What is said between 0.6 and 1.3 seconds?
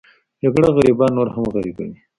غریبان نور